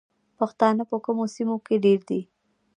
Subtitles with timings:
[0.39, 2.21] پښتانه په کومو سیمو کې ډیر دي؟